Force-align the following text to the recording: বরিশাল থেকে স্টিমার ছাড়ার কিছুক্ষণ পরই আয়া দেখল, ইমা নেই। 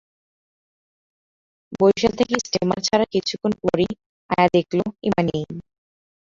বরিশাল 1.73 2.13
থেকে 2.19 2.33
স্টিমার 2.43 2.79
ছাড়ার 2.87 3.11
কিছুক্ষণ 3.13 3.51
পরই 3.61 3.89
আয়া 4.29 4.47
দেখল, 4.55 4.79
ইমা 5.07 5.21
নেই। 5.27 5.43